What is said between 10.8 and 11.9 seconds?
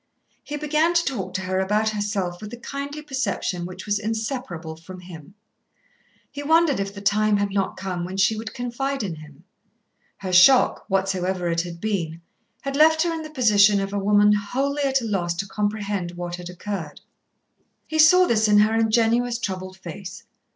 whatsoever it had